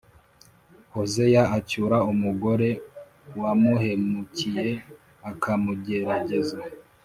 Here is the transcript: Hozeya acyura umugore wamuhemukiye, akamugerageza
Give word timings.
Hozeya 0.93 1.43
acyura 1.57 1.97
umugore 2.11 2.69
wamuhemukiye, 3.41 4.69
akamugerageza 5.29 6.59